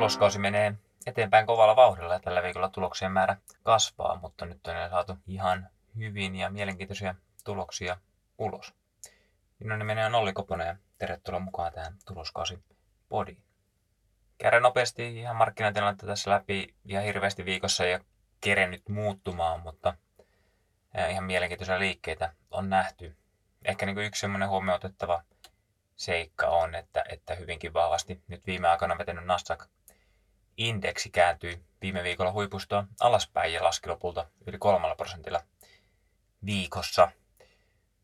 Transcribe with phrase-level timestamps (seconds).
[0.00, 0.74] tuloskausi menee
[1.06, 6.36] eteenpäin kovalla vauhdilla ja tällä viikolla tuloksien määrä kasvaa, mutta nyt on saatu ihan hyvin
[6.36, 7.96] ja mielenkiintoisia tuloksia
[8.38, 8.74] ulos.
[9.58, 12.64] Minun nimeni on Olli Koponen ja tervetuloa mukaan tähän tuloskausi
[13.08, 13.42] podiin.
[14.38, 18.00] Käydään nopeasti ihan markkinatilannetta tässä läpi ihan hirveästi viikossa ja
[18.40, 19.94] kerennyt muuttumaan, mutta
[21.10, 23.16] ihan mielenkiintoisia liikkeitä on nähty.
[23.64, 25.22] Ehkä niin kuin yksi semmoinen huomioitettava
[25.96, 29.24] seikka on, että, että hyvinkin vahvasti nyt viime aikoina vetänyt
[30.50, 35.42] Nasdaq-indeksi kääntyi viime viikolla huipustoa alaspäin ja laski lopulta yli kolmalla prosentilla
[36.44, 37.10] viikossa.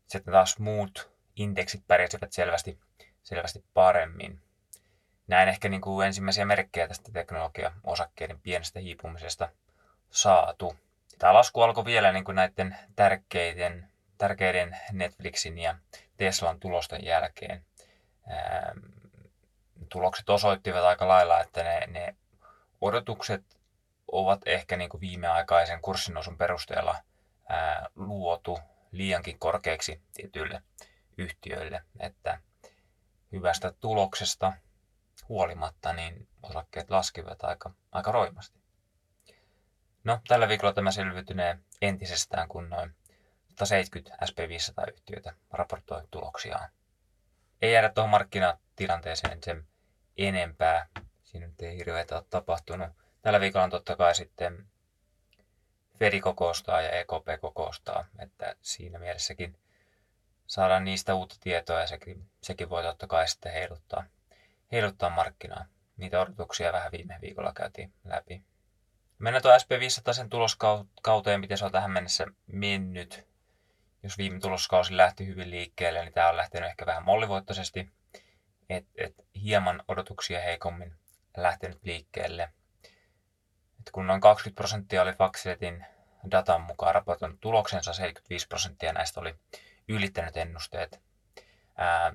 [0.07, 2.79] Sitten taas muut indeksit pärjäsivät selvästi,
[3.23, 4.41] selvästi paremmin.
[5.27, 9.49] Näin ehkä niin kuin ensimmäisiä merkkejä tästä teknologia-osakkeiden pienestä hiipumisesta
[10.09, 10.75] saatu.
[11.19, 15.75] Tämä lasku alkoi vielä niin kuin näiden tärkeiden, tärkeiden Netflixin ja
[16.17, 17.65] Teslan tulosten jälkeen.
[19.89, 22.15] tulokset osoittivat aika lailla, että ne, ne
[22.81, 23.59] odotukset
[24.11, 26.95] ovat ehkä niin kuin viimeaikaisen kurssinousun perusteella
[27.49, 28.59] ää, luotu
[28.91, 30.61] liiankin korkeaksi tietyille
[31.17, 32.41] yhtiöille, että
[33.31, 34.53] hyvästä tuloksesta
[35.29, 38.59] huolimatta niin osakkeet laskivat aika, aika roimasti.
[40.03, 42.95] No, tällä viikolla tämä selviytynee entisestään, kun noin
[43.49, 46.69] 170 SP500-yhtiötä raportoi tuloksiaan.
[47.61, 49.67] Ei jäädä tuohon markkinatilanteeseen sen
[50.17, 50.87] enempää.
[51.37, 52.89] Siinä nyt ei hirveätä ole tapahtunut.
[53.21, 54.67] Tällä viikolla on totta kai sitten
[55.99, 59.57] Fedi kokoustaa ja EKP kokoustaa, että siinä mielessäkin
[60.47, 64.03] saadaan niistä uutta tietoa ja sekin, sekin voi totta kai sitten heiluttaa,
[64.71, 65.65] heiluttaa markkinaa.
[65.97, 68.43] Niitä odotuksia vähän viime viikolla käytiin läpi.
[69.19, 73.27] Mennään tuon SP500 sen tuloskauteen, miten se on tähän mennessä mennyt.
[74.03, 77.91] Jos viime tuloskausi lähti hyvin liikkeelle, niin tämä on lähtenyt ehkä vähän mollivoittoisesti.
[78.69, 80.97] Et, et hieman odotuksia heikommin
[81.43, 82.53] lähtenyt liikkeelle.
[83.79, 85.85] Et kun noin 20 prosenttia oli Faxetin
[86.31, 89.35] datan mukaan raportoinut tuloksensa, 75 prosenttia näistä oli
[89.87, 91.01] ylittänyt ennusteet.
[91.77, 92.13] Ää,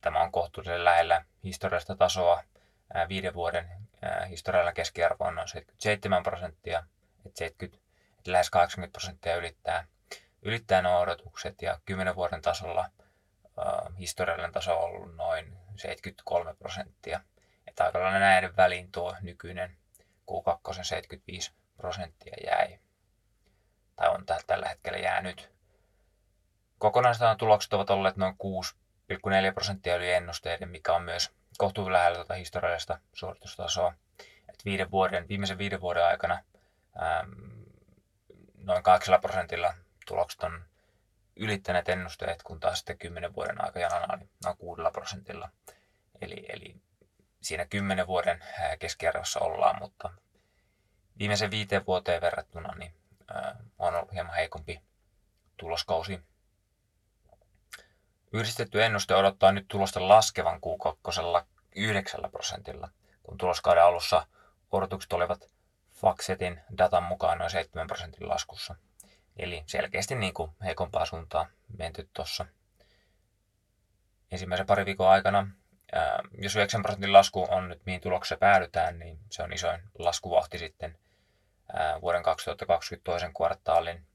[0.00, 2.44] tämä on kohtuullisen lähellä historiallista tasoa.
[2.94, 3.68] Ää, viiden vuoden
[4.02, 6.78] ää, historialla keskiarvo on noin 77 prosenttia,
[7.26, 7.88] että 70,
[8.18, 9.86] että lähes 80 prosenttia ylittää,
[10.42, 12.90] ylittää nuo odotukset ja 10 vuoden tasolla
[13.98, 17.20] historiallinen taso on ollut noin 73 prosenttia.
[17.84, 19.76] Aika lailla näiden väliin tuo nykyinen
[20.30, 22.78] Q2 75 prosenttia jäi.
[23.96, 25.58] Tai on tällä hetkellä jäänyt
[26.78, 32.34] Kokonaisuudessaan tulokset ovat olleet noin 6,4 prosenttia yli ennusteiden, mikä on myös kohtuullisen lähellä tuota
[32.34, 33.94] historiallista suoritustasoa.
[34.48, 36.38] Et viiden vuoden, viimeisen viiden vuoden aikana
[37.20, 37.64] äm,
[38.54, 39.74] noin 8 prosentilla
[40.06, 40.64] tulokset on
[41.36, 45.50] ylittäneet ennusteet, kun taas sitten 10 vuoden aikajanana oli noin 6 prosentilla.
[46.20, 46.76] Eli, eli
[47.40, 48.44] siinä 10 vuoden
[48.78, 50.10] keskiarvossa ollaan, mutta
[51.18, 52.94] viimeisen viiteen vuoteen verrattuna niin,
[53.78, 54.80] on ollut hieman heikompi
[55.56, 56.20] tuloskausi
[58.32, 61.44] Yhdistetty ennuste odottaa nyt tulosta laskevan Q2
[61.76, 62.88] 9 prosentilla,
[63.22, 64.26] kun tuloskauden alussa
[64.72, 65.50] odotukset olivat
[65.90, 68.74] Faxetin datan mukaan noin 7 prosentin laskussa.
[69.36, 71.46] Eli selkeästi niin kuin heikompaa suuntaa
[71.78, 72.46] menty tuossa
[74.30, 75.48] ensimmäisen pari viikon aikana.
[75.92, 80.58] Ää, jos 9 prosentin lasku on nyt mihin tulokseen päädytään, niin se on isoin laskuvahti
[80.58, 80.98] sitten
[81.72, 84.06] ää, vuoden 2022 kvartaalin,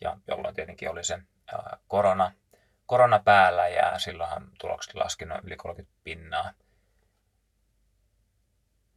[0.00, 1.18] ja jolloin tietenkin oli se
[1.52, 2.32] ää, korona
[2.86, 6.52] korona päällä ja silloinhan tulokset laski noin yli 30 pinnaa.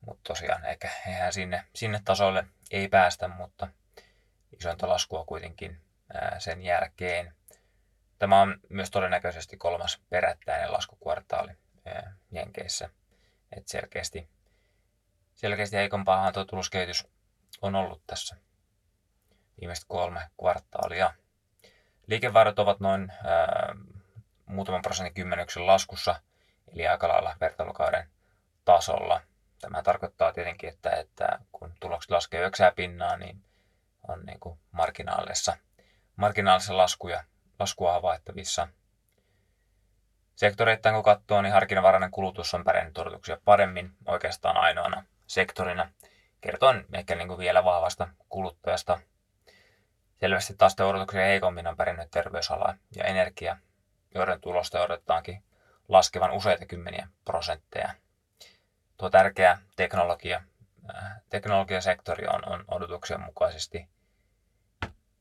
[0.06, 3.68] Mutta tosiaan ehkä eihän sinne, sinne tasolle ei päästä, mutta
[4.60, 5.82] isointa laskua kuitenkin
[6.14, 7.34] ää, sen jälkeen.
[8.20, 11.52] Tämä on myös todennäköisesti kolmas perättäinen laskukvartaali
[12.32, 12.90] Jenkeissä.
[13.52, 14.30] Et selkeästi,
[15.36, 17.08] selkeästi heikompaahan tuo tuloskehitys
[17.62, 18.36] on ollut tässä
[19.62, 21.14] viimeiset kolme kvartaalia.
[22.08, 23.76] Liikevaihdot ovat noin ää,
[24.46, 26.22] muutaman prosentin kymmenyksen laskussa,
[26.74, 28.10] eli aika lailla vertailukauden
[28.66, 29.22] tasolla.
[29.62, 33.44] Tämä tarkoittaa tietenkin, että, että kun tulokset laskee 9 pinnaa, niin
[34.08, 35.58] on niin kuin marginaalissa
[36.78, 37.24] laskuja,
[37.60, 38.68] laskua havaittavissa.
[40.38, 45.90] Sektoreittain kun katsoo, niin harkinnanvarainen kulutus on pärjännyt odotuksia paremmin oikeastaan ainoana sektorina.
[46.42, 49.00] Kertoin ehkä niin kuin vielä vahvasta kuluttajasta
[50.20, 53.58] Selvästi taas odotuksia heikommin on pärjännyt terveysala ja energia,
[54.16, 55.44] joiden tulosta odotetaankin
[55.88, 57.90] laskevan useita kymmeniä prosentteja.
[58.98, 60.42] Tuo tärkeä teknologia,
[60.96, 63.88] äh, teknologiasektori on, on odotuksen mukaisesti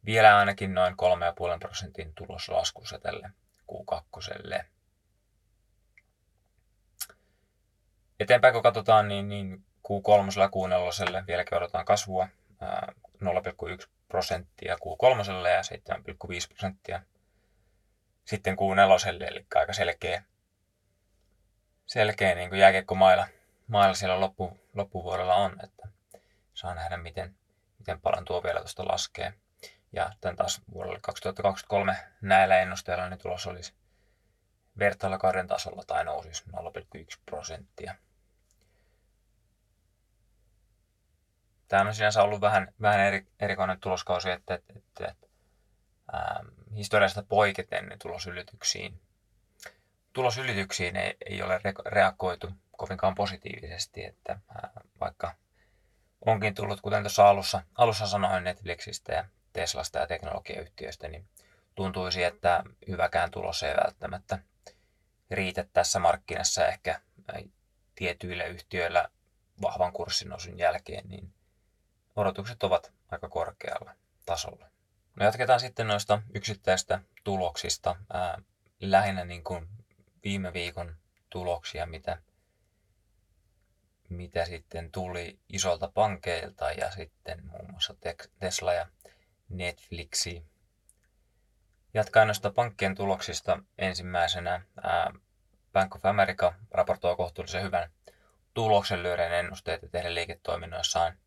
[0.04, 3.30] vielä ainakin noin 3,5 prosentin tuloslaskussa tälle
[3.72, 4.75] Q2.
[8.20, 10.46] Eteenpäin kun katsotaan, niin, niin Q3 ja
[11.20, 12.28] Q4 vieläkin odotetaan kasvua
[13.24, 15.62] 0,1 prosenttia Q3 ja
[16.02, 17.02] 7,5 prosenttia
[18.24, 20.22] sitten Q4, eli aika selkeä,
[21.86, 22.50] selkeä niin
[22.86, 22.98] kuin
[23.68, 25.88] mailla siellä loppu, loppuvuodella on, että
[26.54, 27.36] saa nähdä miten,
[27.78, 29.32] miten paljon tuo vielä tuosta laskee.
[29.92, 33.74] Ja tämän taas vuodelle 2023 näillä ennusteilla niin tulos olisi
[34.78, 37.94] vertailakauden tasolla tai nousisi 0,1 prosenttia.
[41.69, 45.26] Tämä on sinänsä ollut vähän, vähän eri, erikoinen tuloskausi, että, että, että, että
[46.14, 46.46] ähm,
[46.76, 49.00] historiasta poiketen niin tulosylityksiin,
[50.12, 54.70] tulosylityksiin ei, ei ole reagoitu kovinkaan positiivisesti, että äh,
[55.00, 55.34] vaikka
[56.26, 61.29] onkin tullut, kuten tuossa alussa, alussa sanoin Netflixistä ja Teslasta ja teknologiayhtiöistä, niin
[61.75, 64.38] tuntuisi, että hyväkään tulos ei välttämättä
[65.31, 67.43] riitä tässä markkinassa ehkä äh,
[67.94, 69.08] tietyillä yhtiöillä
[69.62, 71.34] vahvan kurssinousun jälkeen, niin
[72.17, 73.94] odotukset ovat aika korkealla
[74.26, 74.70] tasolla.
[75.17, 77.96] No jatketaan sitten noista yksittäistä tuloksista.
[78.12, 78.43] Ää,
[78.81, 79.69] lähinnä niin kuin
[80.25, 80.96] viime viikon
[81.31, 82.22] tuloksia, mitä,
[84.08, 87.94] mitä sitten tuli isolta pankeilta ja sitten muun muassa
[88.38, 88.87] Tesla ja
[89.49, 90.44] Netflixi.
[91.94, 95.12] Jatkaen noista pankkien tuloksista ensimmäisenä ää,
[95.72, 97.90] Bank of America raportoi kohtuullisen hyvän
[98.54, 101.18] tuloksen lyöden ennusteet ja tehdä liiketoiminnoissaan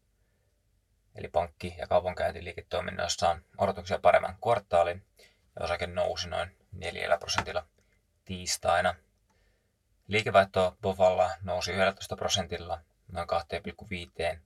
[1.16, 5.06] eli pankki- ja kaupankäyntiliiketoiminnoissa on odotuksia paremman kvartaalin
[5.56, 7.66] ja osake nousi noin 4 prosentilla
[8.26, 8.96] tiistaina.
[10.08, 14.40] Liikevaihto Bovalla nousi 11 prosentilla noin 2,5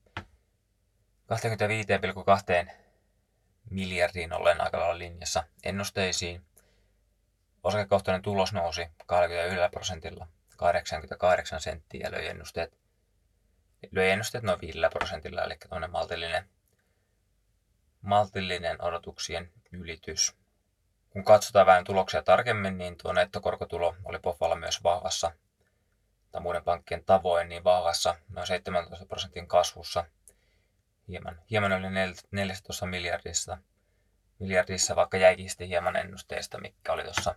[2.70, 2.83] 25,2
[3.70, 6.46] miljardiin ollen aika lailla linjassa ennusteisiin.
[7.64, 10.28] Osakekohtainen tulos nousi 21 prosentilla
[10.58, 12.78] 88 senttiä ja löi ennusteet,
[13.92, 15.58] löi ennusteet noin 5 prosentilla, eli
[15.88, 16.50] maltillinen
[18.02, 20.36] maltillinen odotuksien ylitys.
[21.10, 25.32] Kun katsotaan vähän tuloksia tarkemmin, niin tuo nettokorkotulo oli Pofalla myös vahvassa,
[26.32, 30.06] tai muiden pankkien tavoin, niin vahvassa noin 17 prosentin kasvussa,
[31.08, 31.88] hieman, hieman yli
[32.32, 33.58] 14 miljardissa,
[34.40, 37.36] miljardissa, vaikka jäikin sitten hieman ennusteesta, mikä oli tuossa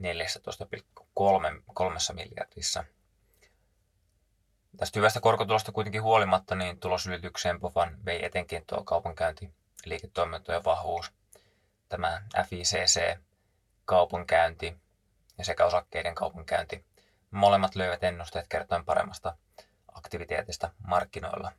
[0.00, 2.84] 14,3 miljardissa.
[4.76, 9.54] Tästä hyvästä korkotulosta kuitenkin huolimatta, niin tulosylitykseen Pofan vei etenkin tuo kaupankäynti
[9.84, 11.12] liiketoimintojen vahvuus,
[11.88, 13.18] tämä FICC,
[13.84, 14.76] kaupankäynti
[15.38, 16.84] ja sekä osakkeiden kaupankäynti.
[17.30, 19.36] Molemmat löivät ennusteet kertoen paremmasta
[19.92, 21.52] aktiviteetista markkinoilla.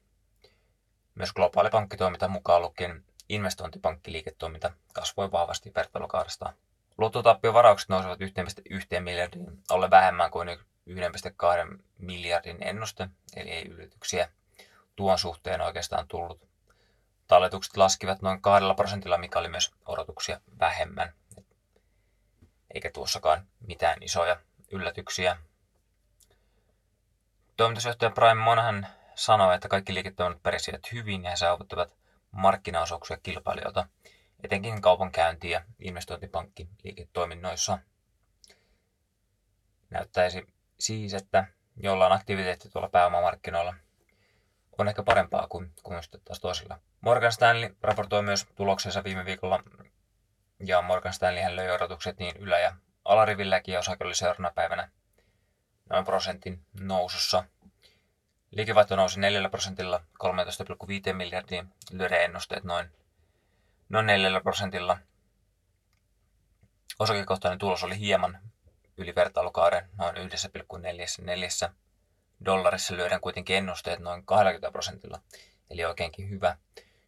[1.15, 6.53] Myös globaali pankkitoiminta mukaan lukien investointipankkiliiketoiminta kasvoi vahvasti vertailukaudesta.
[6.97, 14.29] Luottotappiovaraukset nousivat 1,1 miljardin alle vähemmän kuin 1,2 miljardin ennuste, eli ei yllätyksiä
[14.95, 16.47] tuon suhteen oikeastaan tullut.
[17.27, 21.13] Talletukset laskivat noin kahdella prosentilla, mikä oli myös odotuksia vähemmän.
[22.73, 25.37] Eikä tuossakaan mitään isoja yllätyksiä.
[27.57, 31.97] Toimitusjohtaja Brian Monahan sanoi, että kaikki liiketoiminnot perisivät hyvin ja he saavuttivat
[32.31, 33.87] markkinaosuuksia kilpailijoilta,
[34.43, 37.79] etenkin kaupankäynti- ja investointipankkiliiketoiminnoissa.
[39.89, 40.47] Näyttäisi
[40.79, 43.73] siis, että jollain aktiviteetti tuolla pääomamarkkinoilla
[44.77, 49.63] on ehkä parempaa kuin, kuin taas toisilla Morgan Stanley raportoi myös tuloksensa viime viikolla,
[50.65, 54.89] ja Morgan Stanley löi odotukset niin ylä- ja alarivilläkin, ja osake oli seuraavana päivänä
[55.89, 57.43] noin prosentin nousussa.
[58.55, 60.01] Liikevaihto nousi 4 prosentilla
[61.07, 62.91] 13,5 miljardiin, lyöden ennusteet noin,
[63.89, 64.97] noin 4 prosentilla.
[66.99, 68.39] Osakekohtainen tulos oli hieman
[68.97, 71.71] yli vertailukauden noin 1,44
[72.45, 75.21] dollarissa lyöden kuitenkin ennusteet noin 20 prosentilla,
[75.69, 76.57] eli oikeinkin hyvä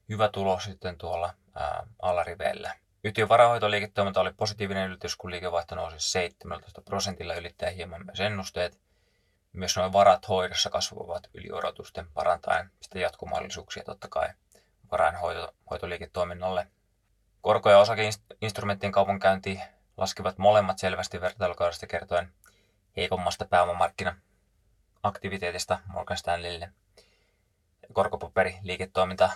[0.10, 2.76] hyvä tulos sitten tuolla ää, alariveillä.
[3.04, 8.80] Yhtiön varahoitoliiketoiminta oli positiivinen ylitys, kun liikevaihto nousi 17 prosentilla ylittää hieman myös ennusteet.
[9.56, 14.30] Myös nuo varat hoidossa kasvavat yli odotusten parantaen sitä jatkomahdollisuuksia totta kai
[14.92, 16.68] varainhoitoliiketoiminnalle.
[17.42, 19.60] Korko- ja osakeinstrumenttien kaupankäynti
[19.98, 22.34] laskivat molemmat selvästi vertailukaudesta kertoen
[22.98, 26.70] heikommasta pääomamarkkina-aktiviteetista Morgan Stanleylle.
[27.94, 29.30] Korkopaperiliiketoiminta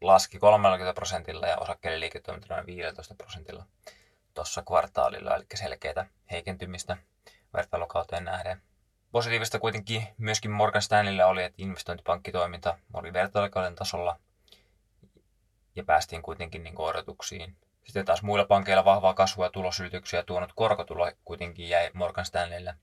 [0.00, 3.66] laski 30 prosentilla ja osakkeiden liiketoiminta noin 15 prosentilla
[4.34, 6.96] tuossa kvartaalilla, eli selkeää heikentymistä
[7.54, 8.62] vertailukauteen nähden.
[9.14, 14.18] Positiivista kuitenkin myöskin Morgan Stanleyllä oli, että investointipankkitoiminta oli vertailukauden tasolla
[15.76, 17.56] ja päästiin kuitenkin niin odotuksiin.
[17.84, 22.76] Sitten taas muilla pankeilla vahvaa kasvua ja tulosylityksiä tuonut korkotulo kuitenkin jäi Morgan Stanleyllä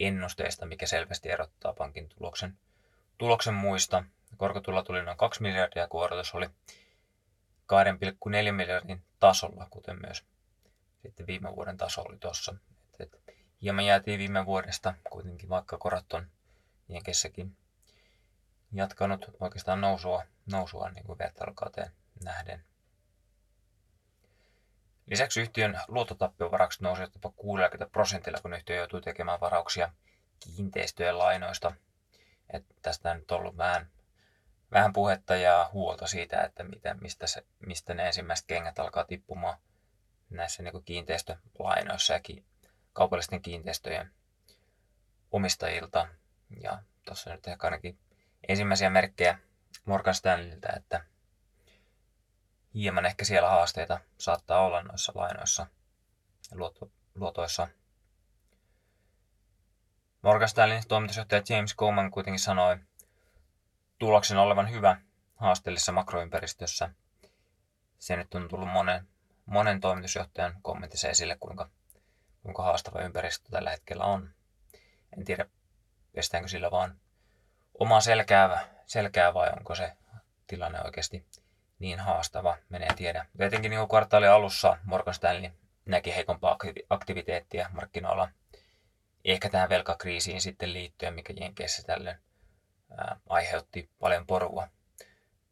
[0.00, 2.58] ennusteesta, mikä selvästi erottaa pankin tuloksen
[3.18, 4.04] tuloksen muista.
[4.36, 6.52] Korkotulla tuli noin 2 miljardia, kun odotus oli 2,4
[8.52, 10.24] miljardin tasolla, kuten myös
[11.02, 12.54] sitten viime vuoden taso oli tuossa.
[13.62, 16.26] Hieman jäätiin viime vuodesta kuitenkin, vaikka korot on
[16.88, 17.56] Jenkessäkin
[18.72, 21.90] jatkanut oikeastaan nousua, nousua niin kuin vertailukauteen
[22.24, 22.64] nähden.
[25.06, 29.92] Lisäksi yhtiön luottotappiovaraukset nousivat jopa 60 prosentilla, kun yhtiö joutui tekemään varauksia
[30.40, 31.72] kiinteistöjen lainoista.
[32.50, 33.90] Että tästä on nyt ollut vähän,
[34.72, 39.58] vähän puhetta ja huolta siitä, että miten, mistä, se, mistä ne ensimmäiset kengät alkaa tippumaan
[40.30, 42.20] näissä niin kiinteistölainoissa ja
[42.96, 44.10] kaupallisten kiinteistöjen
[45.32, 46.08] omistajilta.
[46.62, 47.98] Ja tuossa nyt ehkä ainakin
[48.48, 49.38] ensimmäisiä merkkejä
[49.84, 51.04] Morgan Stanleyltä, että
[52.74, 55.66] hieman ehkä siellä haasteita saattaa olla noissa lainoissa
[56.50, 57.68] ja luoto, luotoissa.
[60.22, 62.76] Morgan Stanleyn toimitusjohtaja James Coleman kuitenkin sanoi
[63.98, 65.00] tuloksen olevan hyvä
[65.36, 66.90] haasteellisessa makroympäristössä.
[67.98, 69.08] Se nyt on tullut monen,
[69.46, 71.68] monen toimitusjohtajan kommentissa esille, kuinka,
[72.46, 74.34] kuinka haastava ympäristö tällä hetkellä on.
[75.18, 75.46] En tiedä,
[76.12, 77.00] pestäänkö sillä vaan
[77.80, 79.92] omaa selkää, selkää vai onko se
[80.46, 81.26] tilanne oikeasti
[81.78, 83.26] niin haastava, menee tiedä.
[83.38, 85.50] Tietenkin niin kvartaalin alussa Morgan Stanley
[85.84, 86.58] näki heikompaa
[86.90, 88.28] aktiviteettia markkinoilla.
[89.24, 92.18] Ehkä tähän velkakriisiin sitten liittyen, mikä Jenkeissä tällöin
[93.28, 94.68] aiheutti paljon porua.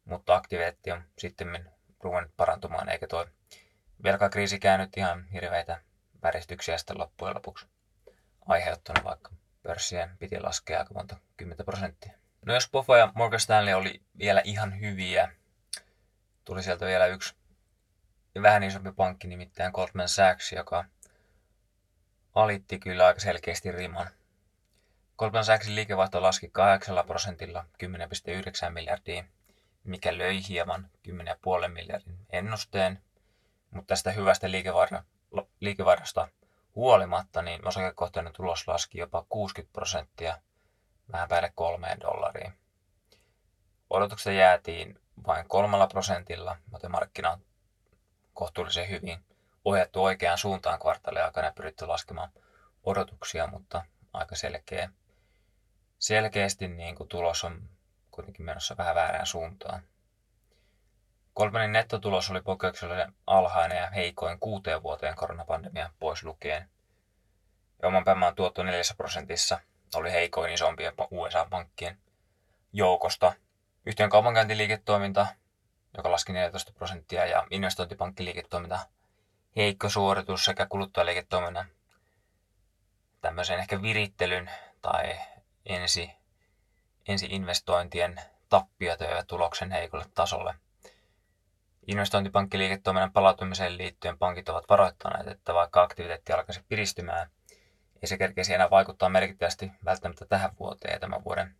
[0.05, 3.25] Mutta aktiviteetti on sitten ruvennut parantumaan, eikä tuo
[4.03, 5.81] velkakriisi käynyt ihan hirveitä
[6.25, 7.65] väristyksiä sitten loppujen lopuksi
[8.45, 9.31] aiheuttanut, vaikka
[9.63, 12.11] pörssien piti laskea aika monta 10 prosenttia.
[12.45, 15.31] No jos Poffa ja Morgan Stanley oli vielä ihan hyviä,
[16.45, 17.35] tuli sieltä vielä yksi
[18.41, 20.85] vähän isompi pankki, nimittäin Goldman Sachs, joka
[22.35, 24.07] alitti kyllä aika selkeästi riman.
[25.17, 29.23] Goldman Sachsin liikevaihto laski 8 prosentilla 10,9 miljardia,
[29.83, 33.01] mikä löi hieman 10,5 miljardin ennusteen,
[33.71, 34.51] mutta tästä hyvästä
[35.59, 36.27] liikevaihdosta
[36.75, 40.37] huolimatta, niin osakekohtainen tulos laski jopa 60 prosenttia
[41.11, 42.53] vähän päälle kolmeen dollariin.
[43.89, 47.45] Odotukset jäätiin vain kolmella prosentilla, joten markkina on
[48.33, 49.25] kohtuullisen hyvin
[49.65, 52.31] ohjattu oikeaan suuntaan kvartaalin aikana ja pyritty laskemaan
[52.83, 54.89] odotuksia, mutta aika selkeä,
[55.99, 57.69] selkeästi niin kuin tulos on
[58.11, 59.83] kuitenkin menossa vähän väärään suuntaan.
[61.35, 66.69] Kolmannen nettotulos oli poikkeuksellisen alhainen ja heikoin kuuteen vuoteen koronapandemia pois lukien.
[67.81, 69.59] Ja oman pääoman tuotto 4 prosentissa
[69.95, 71.97] oli heikoin isompien USA-pankkien
[72.73, 73.33] joukosta.
[73.85, 75.27] Yhtiön kaupankäyntiliiketoiminta,
[75.97, 78.79] joka laski 14 prosenttia, ja investointipankkiliiketoiminta
[79.55, 81.65] heikko suoritus sekä kuluttajaliiketoiminnan
[83.21, 84.51] tämmöisen ehkä virittelyn
[84.81, 85.19] tai
[85.65, 86.11] ensi,
[87.07, 90.53] ensi investointien tappiot ja tuloksen heikolle tasolle.
[91.87, 97.29] Investointipankkiliiketoiminnan palautumiseen liittyen pankit ovat varoittaneet, että vaikka aktiviteetti alkaisi piristymään,
[98.01, 101.55] ei se kerkeisi enää vaikuttaa merkittävästi välttämättä tähän vuoteen ja tämän vuoden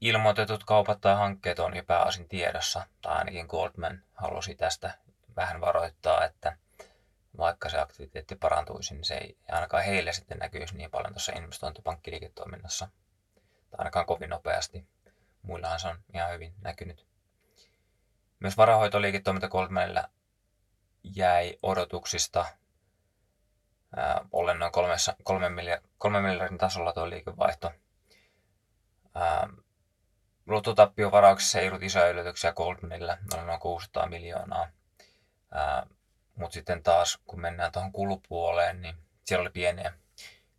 [0.00, 4.94] ilmoitetut kaupat tai hankkeet on jo pääosin tiedossa, tai ainakin Goldman halusi tästä
[5.36, 6.56] vähän varoittaa, että
[7.38, 12.88] vaikka se aktiviteetti parantuisi, niin se ei ainakaan heille sitten näkyisi niin paljon tuossa investointipankkiliiketoiminnassa,
[13.70, 14.86] tai ainakaan kovin nopeasti.
[15.42, 17.13] Muillahan se on ihan hyvin näkynyt.
[18.44, 20.08] Myös varahoitoliiketoiminta Goldmanilla
[21.04, 22.46] jäi odotuksista
[23.96, 27.72] ää, ollen noin kolmessa, kolme, miljardin, kolme miljardin tasolla tuo liikevaihto.
[30.46, 31.12] Luottotappion
[31.60, 34.68] ei ollut isoja yllätyksiä Goldmanilla, oli noin 600 miljoonaa.
[36.34, 39.92] Mutta sitten taas, kun mennään tuohon kulupuoleen, niin siellä oli pieniä,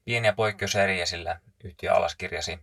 [0.05, 2.59] pieniä poikkeuseriä, sillä yhtiö alaskirjasi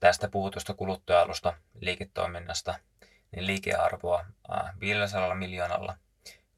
[0.00, 2.74] tästä puhutusta kuluttajalusta liiketoiminnasta
[3.32, 4.24] niin liikearvoa
[4.80, 5.96] 500 miljoonalla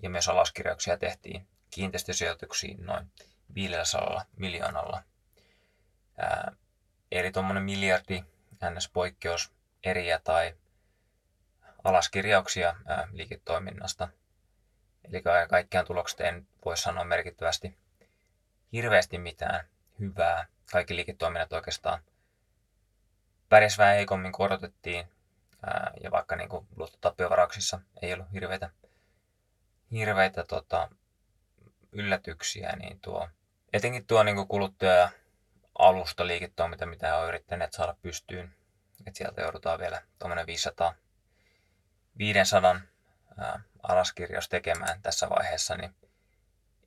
[0.02, 3.12] ja myös alaskirjauksia tehtiin kiinteistösijoituksiin noin
[3.54, 5.02] 500 miljoonalla.
[6.18, 6.52] Ää,
[7.12, 8.24] eli tuommoinen miljardi
[8.64, 9.52] NS-poikkeus
[9.84, 10.56] eriä tai
[11.84, 14.08] alaskirjauksia ää, liiketoiminnasta.
[15.04, 17.78] Eli kaikkiaan tulokset en voi sanoa merkittävästi
[18.72, 19.64] hirveästi mitään
[20.00, 20.46] hyvää.
[20.72, 22.02] Kaikki liiketoiminnat oikeastaan
[23.48, 25.08] pärjäs vähän heikommin kuin odotettiin.
[25.66, 28.70] Ää, ja vaikka niin luottotappiovaraksissa ei ollut hirveitä,
[29.92, 30.88] hirveitä tota,
[31.92, 33.28] yllätyksiä, niin tuo,
[33.72, 35.10] etenkin tuo niin kuluttaja
[35.78, 38.54] alusta liiketoiminta, mitä on yrittäneet saada pystyyn,
[39.06, 40.94] että sieltä joudutaan vielä tuommoinen 500,
[42.18, 42.80] 500
[43.38, 45.94] ää, alaskirjaus tekemään tässä vaiheessa, niin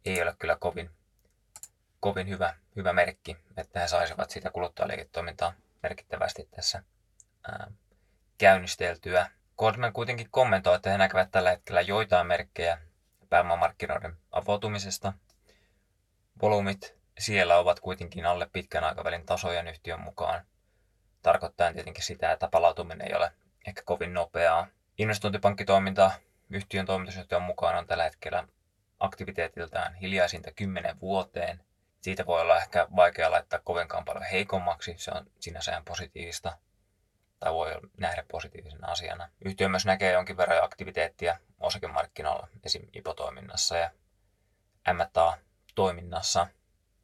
[0.05, 0.91] ei ole kyllä kovin,
[1.99, 5.53] kovin hyvä, hyvä merkki, että he saisivat sitä kuluttajaliiketoimintaa
[5.83, 6.83] merkittävästi tässä
[7.47, 7.71] ää,
[8.37, 9.29] käynnisteltyä.
[9.57, 12.77] Goldman kuitenkin kommentoi, että he näkevät tällä hetkellä joitain merkkejä
[13.29, 15.13] pääomamarkkinoiden avautumisesta.
[16.41, 20.45] Volyymit siellä ovat kuitenkin alle pitkän aikavälin tasojen yhtiön mukaan,
[21.21, 23.31] tarkoittaen tietenkin sitä, että palautuminen ei ole
[23.67, 24.67] ehkä kovin nopeaa.
[24.97, 26.11] Investointipankkitoiminta
[26.49, 28.47] yhtiön toimitusjohtajan mukaan on tällä hetkellä
[28.99, 31.59] aktiviteetiltaan hiljaisinta 10 vuoteen.
[32.01, 36.57] Siitä voi olla ehkä vaikea laittaa kovinkaan paljon heikommaksi, se on sinänsä ihan positiivista
[37.43, 39.29] tai voi nähdä positiivisena asiana.
[39.45, 42.87] Yhtiö myös näkee jonkin verran aktiviteettia osakemarkkinoilla, esim.
[42.93, 43.91] IPO-toiminnassa ja
[44.93, 46.47] M&A-toiminnassa.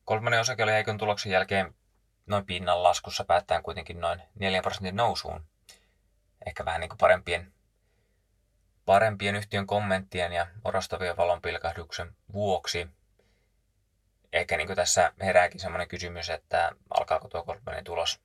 [0.05, 1.75] Kolmannen osake oli heikon tuloksen jälkeen
[2.25, 5.45] noin pinnan laskussa päättäen kuitenkin noin 4 prosentin nousuun.
[6.45, 7.53] Ehkä vähän niin kuin parempien,
[8.85, 12.87] parempien yhtiön kommenttien ja orastavien valonpilkahduksen vuoksi.
[14.33, 18.21] Ehkä niin kuin tässä herääkin sellainen kysymys, että alkaako tuo Goldmanin tulos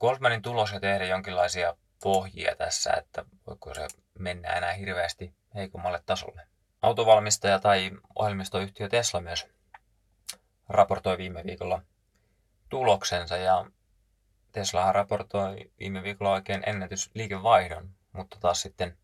[0.00, 6.46] Goldmanin tulos ja tehdä jonkinlaisia pohjia tässä, että voiko se mennä enää hirveästi heikommalle tasolle.
[6.82, 9.46] Autovalmistaja tai ohjelmistoyhtiö Tesla myös
[10.68, 11.82] raportoi viime viikolla
[12.68, 13.66] tuloksensa ja
[14.52, 18.98] Tesla raportoi viime viikolla oikein ennätysliikevaihdon, mutta taas sitten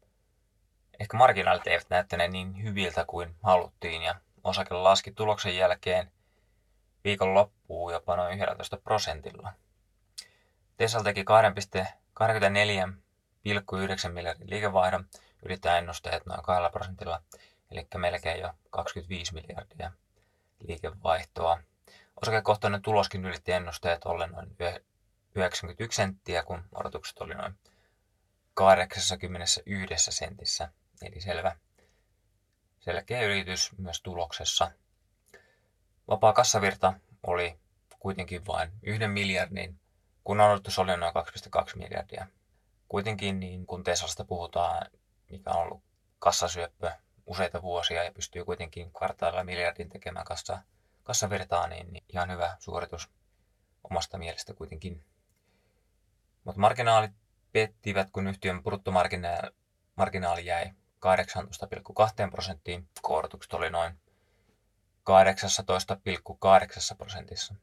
[1.00, 6.12] ehkä marginaalit eivät näyttäneet niin hyviltä kuin haluttiin ja osake laski tuloksen jälkeen
[7.04, 9.52] viikon loppuun jopa noin 11 prosentilla.
[10.80, 11.26] Tesla teki 2,24,9
[14.12, 15.08] miljardin liikevaihdon,
[15.42, 17.22] ylittää ennusteet noin 2 prosentilla,
[17.70, 19.92] eli melkein jo 25 miljardia
[20.60, 21.62] liikevaihtoa.
[22.22, 24.56] Osakekohtainen tuloskin ylitti ennusteet ollen noin
[25.34, 27.54] 91 senttiä, kun odotukset oli noin
[28.54, 30.68] 81 sentissä,
[31.02, 31.56] eli selvä,
[32.78, 34.70] selkeä ylitys myös tuloksessa.
[36.08, 36.92] Vapaa kassavirta
[37.26, 37.58] oli
[37.98, 39.80] kuitenkin vain yhden miljardin
[40.24, 42.26] kun odotus oli noin 2,2 miljardia.
[42.88, 44.86] Kuitenkin niin kun Teslasta puhutaan,
[45.30, 45.82] mikä on ollut
[46.18, 46.92] kassasyöppö
[47.26, 50.62] useita vuosia ja pystyy kuitenkin kvartaalilla miljardin tekemään kassa,
[51.02, 53.10] kassavirtaa, niin, niin ihan hyvä suoritus
[53.90, 55.04] omasta mielestä kuitenkin.
[56.44, 57.12] Mutta marginaalit
[57.52, 60.72] pettivät, kun yhtiön bruttomarginaali jäi 18,2
[62.30, 62.88] prosenttiin.
[63.02, 64.00] Korotukset oli noin
[65.10, 67.54] 18,8 prosentissa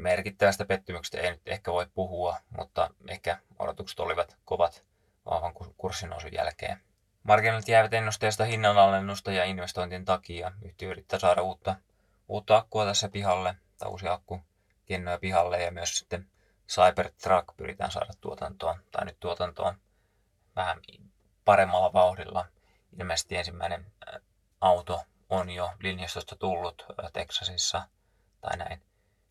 [0.00, 4.84] merkittävästä pettymyksestä ei nyt ehkä voi puhua, mutta ehkä odotukset olivat kovat
[5.26, 6.80] vahvan kurssinousun jälkeen.
[7.22, 10.52] Markkinat jäävät ennusteesta hinnanalennusta ja investointien takia.
[10.62, 11.76] Yhtiö yrittää saada uutta,
[12.28, 16.30] uutta akkua tässä pihalle, tai uusia akkukennoja pihalle, ja myös sitten
[16.68, 19.74] Cybertruck pyritään saada tuotantoon, tai nyt tuotantoon
[20.56, 20.78] vähän
[21.44, 22.46] paremmalla vauhdilla.
[22.98, 23.92] Ilmeisesti ensimmäinen
[24.60, 27.82] auto on jo linjastosta tullut Texasissa,
[28.40, 28.82] tai näin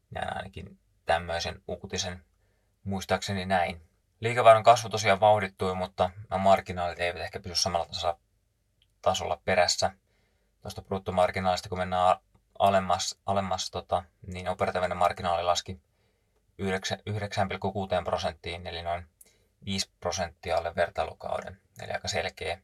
[0.09, 2.23] Näin ainakin tämmöisen uutisen
[2.83, 3.81] muistaakseni näin.
[4.19, 8.19] Liikevaihdon kasvu tosiaan vauhdittui, mutta marginaalit eivät ehkä pysy samalla tasolla,
[9.01, 9.91] tasolla perässä.
[10.61, 12.17] Tuosta bruttomarginaalista, kun mennään
[12.59, 15.81] alemmas, alemmas tota, niin operatiivinen marginaali laski
[16.61, 19.07] 9,6 prosenttiin, eli noin
[19.65, 21.61] 5 prosenttia alle vertailukauden.
[21.81, 22.61] Eli aika selkeä,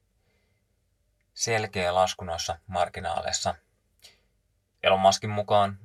[1.33, 3.55] selkeä lasku noissa marginaaleissa.
[4.83, 5.79] Elon Muskin mukaan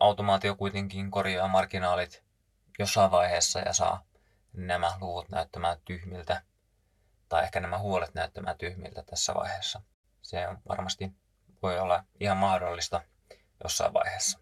[0.00, 2.24] automaatio kuitenkin korjaa marginaalit
[2.78, 4.04] jossain vaiheessa ja saa
[4.52, 6.42] nämä luvut näyttämään tyhmiltä,
[7.28, 9.82] tai ehkä nämä huolet näyttämään tyhmiltä tässä vaiheessa.
[10.22, 11.12] Se on varmasti
[11.62, 13.00] voi olla ihan mahdollista
[13.64, 14.38] jossain vaiheessa.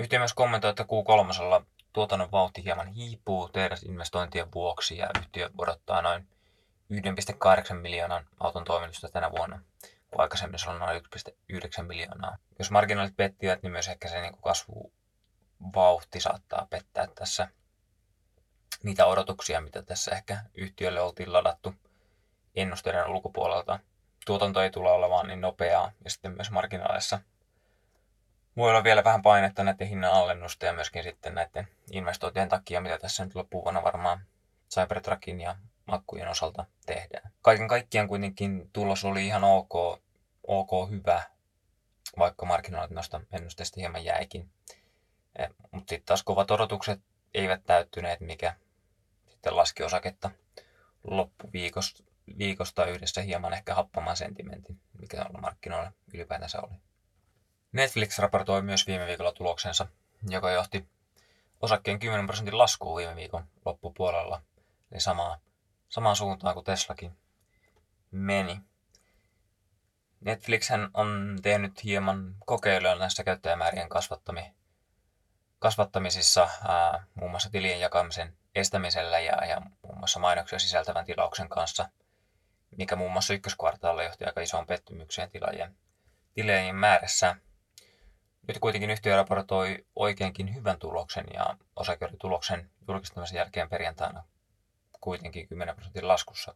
[0.00, 6.28] Yhtiö myös kommentoi, että Q3 tuotannon vauhti hieman hiipuu tehdasinvestointien vuoksi ja yhtiö odottaa noin
[6.92, 9.60] 1,8 miljoonan auton toimitusta tänä vuonna,
[10.14, 11.02] kun aikaisemmin se oli noin
[11.52, 12.36] 1,9 miljoonaa.
[12.58, 14.92] Jos marginaalit pettivät, niin myös ehkä se niin kasvu
[15.74, 17.48] vauhti saattaa pettää tässä
[18.82, 21.74] niitä odotuksia, mitä tässä ehkä yhtiölle oltiin ladattu
[22.54, 23.78] ennusteiden ulkopuolelta.
[24.26, 27.20] Tuotanto ei tule olemaan niin nopeaa ja sitten myös marginaalissa
[28.56, 32.98] voi olla vielä vähän painetta näiden hinnan allennusta ja myöskin sitten näiden investointien takia, mitä
[32.98, 34.20] tässä nyt loppuvuonna varmaan
[34.74, 37.32] Cybertruckin ja akkujen osalta tehdään.
[37.42, 40.02] Kaiken kaikkiaan kuitenkin tulos oli ihan ok,
[40.46, 41.22] ok hyvä,
[42.18, 44.50] vaikka marginaalit noista ennusteista hieman jäikin.
[45.38, 47.00] Eh, Mutta sitten taas kovat odotukset
[47.34, 48.56] eivät täyttyneet, mikä
[49.28, 50.30] sitten laski osaketta
[51.04, 52.04] loppuviikosta
[52.38, 56.74] viikosta yhdessä hieman ehkä happaman sentimentin, mikä olla markkinoilla ylipäätänsä oli.
[57.72, 59.86] Netflix raportoi myös viime viikolla tuloksensa,
[60.28, 60.88] joka johti
[61.60, 64.42] osakkeen 10 prosentin laskuun viime viikon loppupuolella.
[64.92, 65.38] Eli samaa,
[65.88, 67.16] samaan suuntaan kuin Teslakin
[68.10, 68.60] meni.
[70.24, 73.88] Netflix on tehnyt hieman kokeiluja näissä käyttäjämäärien
[75.58, 81.88] kasvattamisissa, ää, muun muassa tilien jakamisen estämisellä ja, ja muun muassa mainoksia sisältävän tilauksen kanssa,
[82.76, 85.76] mikä muun muassa ykköskvartaalilla johti aika isoon pettymykseen tilaajien,
[86.34, 87.36] tilaajien määrässä.
[88.48, 91.56] Nyt kuitenkin yhtiö raportoi oikeinkin hyvän tuloksen ja
[92.20, 94.24] tuloksen julkistamisen jälkeen perjantaina
[95.00, 96.54] kuitenkin 10 prosentin laskussa.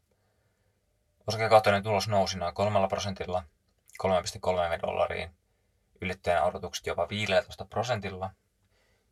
[1.27, 3.45] Osakekohtainen tulos nousi noin 3 prosentilla
[4.03, 5.31] 3,3 dollariin,
[6.01, 8.31] ylittäen odotukset jopa 15 prosentilla.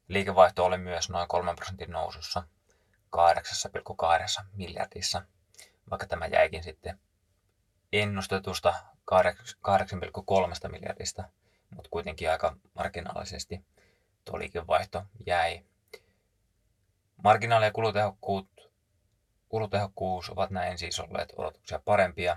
[0.09, 2.43] Liikevaihto oli myös noin 3 prosentin nousussa
[3.17, 5.23] 8,2 miljardissa,
[5.91, 7.01] vaikka tämä jäikin sitten
[7.93, 8.75] ennustetusta
[9.11, 11.25] 8,3 miljardista,
[11.71, 13.61] mutta kuitenkin aika marginaalisesti
[14.25, 15.65] tuo liikevaihto jäi.
[17.25, 18.47] Marginaali- ja kulutehokkuus,
[19.49, 22.37] kulutehokkuus ovat näin siis olleet odotuksia parempia.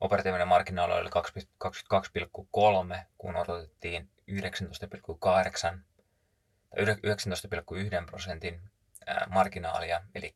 [0.00, 4.10] Operatiivinen marginaali oli 22,3, kun odotettiin
[5.72, 5.78] 19,8
[6.76, 8.60] 19,1 prosentin
[9.28, 10.34] marginaalia, eli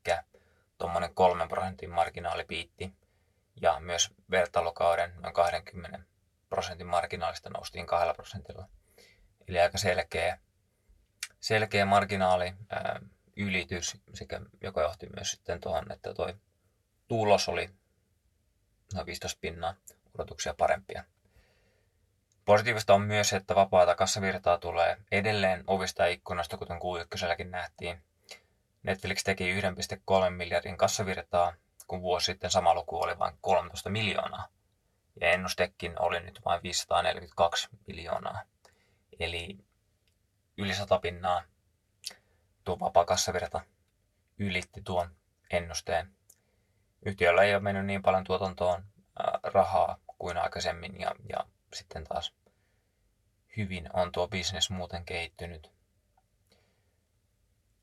[0.79, 2.93] tuommoinen 3 prosentin marginaalipiitti.
[3.61, 6.01] Ja myös vertailukauden noin 20
[6.49, 8.69] prosentin marginaalista noustiin 2 prosentilla.
[9.49, 10.39] Eli aika selkeä,
[11.41, 13.01] selkeä marginaali ää,
[13.37, 16.33] ylitys, sekä, joka johti myös sitten tuohon, että tuo
[17.09, 17.71] tulos oli
[18.95, 19.75] noin 15 pinnaa
[20.15, 21.05] odotuksia parempia.
[22.45, 28.03] Positiivista on myös, että vapaata kassavirtaa tulee edelleen ovista ja ikkunasta, kuten Q1 nähtiin.
[28.83, 31.55] Netflix teki 1,3 miljardin kassavirtaa,
[31.87, 34.49] kun vuosi sitten sama luku oli vain 13 miljoonaa.
[35.21, 38.43] Ja ennustekin oli nyt vain 542 miljoonaa.
[39.21, 39.59] Eli
[40.59, 41.43] yli 100 pinnaa
[42.65, 43.61] tuo vapaa kassavirta
[44.39, 45.17] ylitti tuon
[45.51, 46.15] ennusteen.
[47.07, 48.85] Yhtiöllä ei ole mennyt niin paljon tuotantoon
[49.43, 52.35] rahaa kuin aikaisemmin ja, ja sitten taas
[53.57, 55.73] hyvin on tuo bisnes muuten kehittynyt.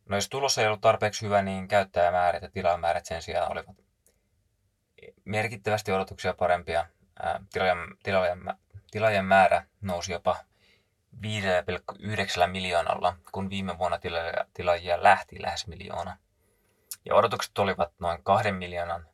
[0.05, 3.75] No jos tulos ei ollut tarpeeksi hyvä, niin käyttäjämäärät ja tilamäärät sen sijaan olivat
[5.25, 6.86] merkittävästi odotuksia parempia.
[7.53, 8.39] Tilaajien, tilaajien,
[8.91, 10.36] tilaajien määrä nousi jopa
[11.15, 13.99] 5,9 miljoonalla, kun viime vuonna
[14.53, 16.17] tilaajia lähti lähes miljoona.
[17.06, 19.10] Ja odotukset olivat noin 2 miljoonan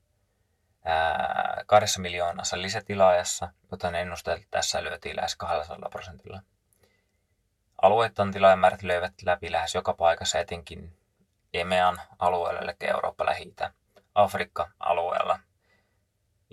[1.66, 6.42] kahdessa miljoonassa lisätilaajassa, joten ennusteet tässä lyötiin lähes 200 prosentilla.
[7.82, 10.98] Alueittain tilaajamäärät löivät läpi lähes joka paikassa, etenkin
[11.54, 13.56] EMEAN alueella, eli Eurooppa lähi
[14.16, 15.40] Afrikka-alueella.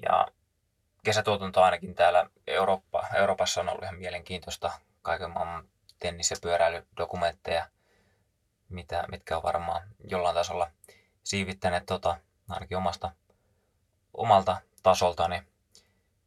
[0.03, 0.29] Ja
[1.05, 7.67] kesätuotanto ainakin täällä Eurooppa, Euroopassa on ollut ihan mielenkiintoista kaiken maailman tennis- ja pyöräilydokumentteja,
[8.69, 10.71] mitä, mitkä on varmaan jollain tasolla
[11.23, 12.17] siivittäneet tota,
[12.49, 13.11] ainakin omasta
[14.15, 15.43] omalta tasoltani,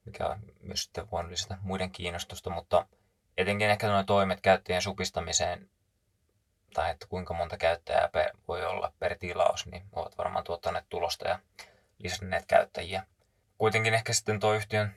[0.05, 2.88] mikä on myös sitten voinut lisätä muiden kiinnostusta, mutta
[3.38, 5.69] etenkin ehkä nuo toimet käyttäjien supistamiseen
[6.73, 11.27] tai että kuinka monta käyttäjää per, voi olla per tilaus, niin ovat varmaan tuottaneet tulosta
[11.27, 11.39] ja
[11.99, 13.03] lisänneet käyttäjiä.
[13.58, 14.95] Kuitenkin ehkä sitten tuo yhtiön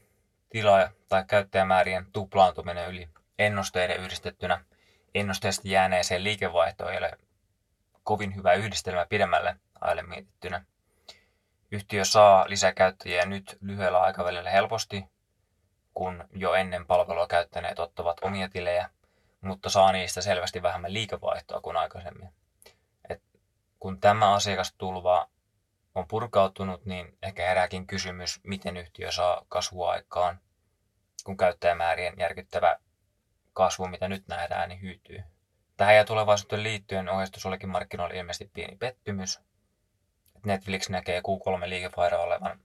[0.48, 3.08] tila- tai käyttäjämäärien tuplaantuminen yli
[3.38, 4.64] ennusteiden yhdistettynä
[5.14, 7.18] ennusteesta jääneeseen liikevaihtoon ei ole
[8.04, 10.64] kovin hyvä yhdistelmä pidemmälle ajalle mietittynä.
[11.70, 15.04] Yhtiö saa lisäkäyttäjiä nyt lyhyellä aikavälillä helposti,
[15.94, 18.90] kun jo ennen palvelua käyttäneet ottavat omia tilejä,
[19.40, 22.32] mutta saa niistä selvästi vähemmän liikevaihtoa kuin aikaisemmin.
[23.08, 23.22] Et
[23.80, 25.28] kun tämä asiakastulva
[25.94, 30.40] on purkautunut, niin ehkä herääkin kysymys, miten yhtiö saa kasvua aikaan,
[31.24, 32.78] kun käyttäjämäärien järkyttävä
[33.52, 35.24] kasvu, mitä nyt nähdään, niin hyytyy.
[35.76, 39.40] Tähän ja tulevaisuuteen liittyen ohjeistus olikin markkinoilla ilmeisesti pieni pettymys,
[40.46, 42.60] Netflix näkee Q3 liikevaihdon olevan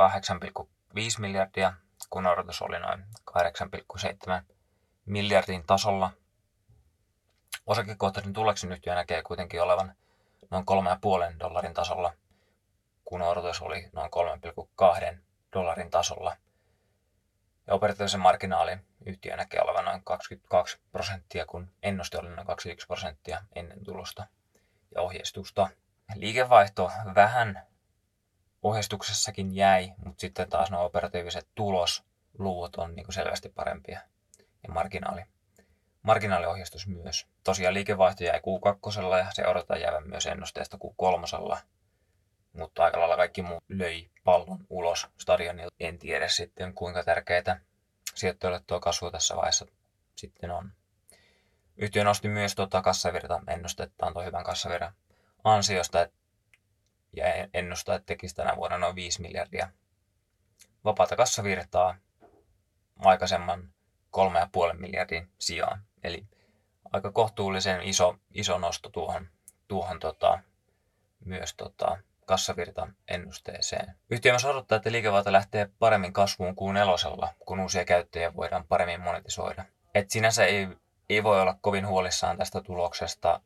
[0.00, 0.66] 8,5
[1.18, 1.72] miljardia,
[2.10, 4.54] kun odotus oli noin 8,7
[5.06, 6.10] miljardin tasolla.
[7.66, 9.94] Osakekohtaisen tuloksen yhtiö näkee kuitenkin olevan
[10.50, 10.64] noin
[11.32, 12.12] 3,5 dollarin tasolla,
[13.04, 14.10] kun odotus oli noin
[15.12, 15.18] 3,2
[15.52, 16.36] dollarin tasolla.
[17.66, 23.42] Ja operatiivisen marginaalin yhtiö näkee olevan noin 22 prosenttia, kun ennuste oli noin 21 prosenttia
[23.54, 24.26] ennen tulosta
[24.94, 25.68] ja ohjeistusta
[26.14, 27.66] liikevaihto vähän
[28.62, 34.00] ohjeistuksessakin jäi, mutta sitten taas nuo operatiiviset tulosluvut on niin kuin selvästi parempia
[34.62, 35.22] ja marginaali.
[36.02, 37.26] Marginaaliohjeistus myös.
[37.44, 41.58] Tosiaan liikevaihto jäi Q2 ja se odotetaan jäävän myös ennusteesta Q3,
[42.52, 45.70] mutta aika lailla kaikki muu löi pallon ulos stadionilla.
[45.80, 47.60] En tiedä sitten kuinka tärkeää
[48.14, 49.66] sijoittajille tuo kasvu tässä vaiheessa
[50.16, 50.72] sitten on.
[51.76, 54.94] Yhtiö nosti myös tuota kassavirta ennustettaan tuo hyvän kassavirran
[55.44, 56.08] ansiosta
[57.12, 59.68] ja ennustaa, että tekisi tänä vuonna noin 5 miljardia
[60.84, 61.96] vapaata kassavirtaa
[62.98, 63.74] aikaisemman
[64.72, 65.84] 3,5 miljardin sijaan.
[66.04, 66.26] Eli
[66.92, 69.28] aika kohtuullisen iso, iso nosto tuohon,
[69.68, 70.38] tuohon tota,
[71.24, 73.96] myös tota, kassavirta ennusteeseen.
[74.10, 79.00] Yhtiö myös odottaa, että liikevaihto lähtee paremmin kasvuun kuin nelosella, kun uusia käyttäjiä voidaan paremmin
[79.00, 79.64] monetisoida.
[79.94, 80.68] Et sinänsä ei,
[81.08, 83.40] ei voi olla kovin huolissaan tästä tuloksesta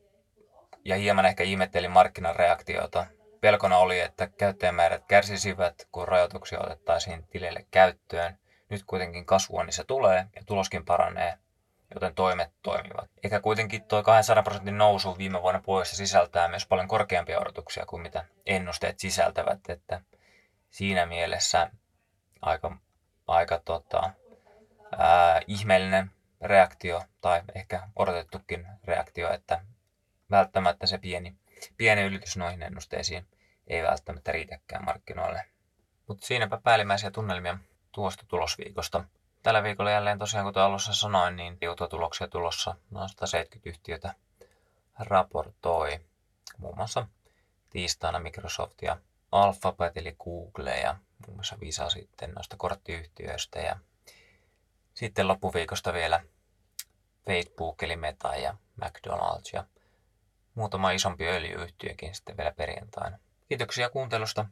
[0.84, 3.06] ja hieman ehkä ihmettelin markkinan reaktiota.
[3.40, 8.38] Pelkona oli, että käyttäjämäärät kärsisivät, kun rajoituksia otettaisiin tileille käyttöön.
[8.70, 11.38] Nyt kuitenkin kasvua niissä tulee ja tuloskin paranee,
[11.94, 13.10] joten toimet toimivat.
[13.24, 18.02] Eikä kuitenkin tuo 200 prosentin nousu viime vuonna puolessa sisältää myös paljon korkeampia odotuksia kuin
[18.02, 20.00] mitä ennusteet sisältävät, että
[20.70, 21.70] siinä mielessä
[22.42, 22.76] aika,
[23.26, 24.10] aika tota,
[24.98, 26.10] ää, ihmeellinen
[26.40, 29.60] reaktio tai ehkä odotettukin reaktio, että
[30.30, 31.36] välttämättä se pieni,
[31.76, 33.26] pieni ylitys noihin ennusteisiin
[33.66, 35.44] ei välttämättä riitäkään markkinoille.
[36.06, 37.58] Mutta siinäpä päällimmäisiä tunnelmia
[37.92, 39.04] tuosta tulosviikosta.
[39.42, 41.58] Tällä viikolla jälleen tosiaan, kuten alussa sanoin, niin
[41.90, 44.14] tuloksia tulossa noin 170 yhtiötä
[44.98, 46.00] raportoi.
[46.58, 47.06] Muun muassa
[47.70, 48.96] tiistaina Microsoft ja
[49.32, 53.76] Alphabet eli Google ja muun muassa Visa sitten noista korttiyhtiöistä ja
[54.94, 56.20] sitten loppuviikosta vielä
[57.26, 59.64] Facebook eli Meta ja McDonald's ja
[60.58, 63.18] muutama isompi öljyyhtiökin sitten vielä perjantaina.
[63.48, 64.46] Kiitoksia kuuntelusta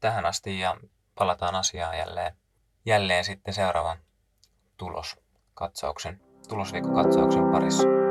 [0.00, 0.76] tähän asti ja
[1.14, 2.36] palataan asiaan jälleen,
[2.86, 3.98] jälleen sitten seuraavan
[4.76, 8.05] tuloskatsauksen, tulosviikkokatsauksen parissa.